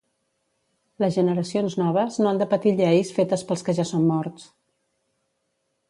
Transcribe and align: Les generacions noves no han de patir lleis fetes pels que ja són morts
Les 1.03 1.17
generacions 1.17 1.75
noves 1.81 2.17
no 2.23 2.31
han 2.31 2.41
de 2.43 2.47
patir 2.55 2.73
lleis 2.81 3.13
fetes 3.19 3.47
pels 3.51 3.67
que 3.69 3.79
ja 3.81 3.87
són 3.93 4.09
morts 4.15 4.49